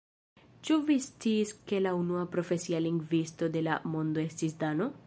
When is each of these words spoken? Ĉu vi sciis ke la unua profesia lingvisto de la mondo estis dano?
Ĉu 0.69 0.77
vi 0.87 0.95
sciis 1.07 1.51
ke 1.73 1.83
la 1.87 1.91
unua 1.99 2.25
profesia 2.37 2.81
lingvisto 2.87 3.53
de 3.59 3.65
la 3.69 3.81
mondo 3.97 4.29
estis 4.31 4.61
dano? 4.67 4.93